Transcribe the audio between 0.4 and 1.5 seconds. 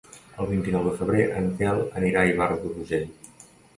El vint-i-nou de febrer en